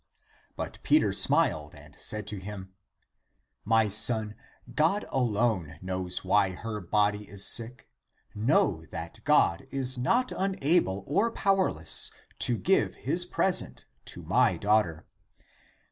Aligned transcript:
But 0.55 0.81
Peter 0.81 1.13
smiled 1.13 1.75
and 1.75 1.93
said 1.95 2.25
to 2.25 2.39
him," 2.39 2.73
My 3.75 3.87
son, 3.87 4.33
God 4.73 5.05
alone 5.09 5.77
knows 5.79 6.23
why 6.25 6.53
her 6.53 6.81
body 6.81 7.25
is 7.29 7.45
sick. 7.45 7.87
Know 8.33 8.83
that 8.85 9.19
God 9.25 9.67
is 9.69 9.99
not 9.99 10.31
unable 10.35 11.03
or 11.05 11.29
powerless, 11.29 12.09
to 12.39 12.57
give 12.57 12.95
his 12.95 13.25
present 13.27 13.85
to 14.05 14.23
my 14.23 14.57
daughter. 14.57 15.05